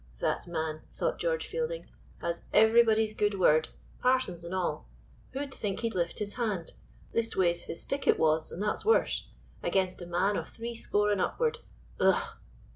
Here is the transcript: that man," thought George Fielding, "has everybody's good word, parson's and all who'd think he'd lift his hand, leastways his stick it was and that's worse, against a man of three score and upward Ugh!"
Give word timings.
that 0.17 0.47
man," 0.47 0.81
thought 0.95 1.19
George 1.19 1.45
Fielding, 1.45 1.85
"has 2.21 2.47
everybody's 2.53 3.13
good 3.13 3.39
word, 3.39 3.69
parson's 4.01 4.43
and 4.43 4.55
all 4.55 4.87
who'd 5.33 5.53
think 5.53 5.81
he'd 5.81 5.93
lift 5.93 6.17
his 6.17 6.37
hand, 6.37 6.71
leastways 7.13 7.65
his 7.65 7.83
stick 7.83 8.07
it 8.07 8.17
was 8.17 8.51
and 8.51 8.63
that's 8.63 8.83
worse, 8.83 9.27
against 9.61 10.01
a 10.01 10.07
man 10.07 10.37
of 10.37 10.49
three 10.49 10.73
score 10.73 11.11
and 11.11 11.21
upward 11.21 11.59
Ugh!" 11.99 12.35